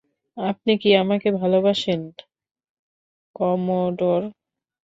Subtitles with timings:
[0.37, 2.01] আপনি কি আমাকে ভালোবাসেন,
[3.35, 4.21] কমোডর?